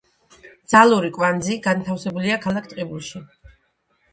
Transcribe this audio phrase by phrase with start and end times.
[0.73, 3.23] ძალური კვანძი განთავსებულია ქალაქ ტყიბულში.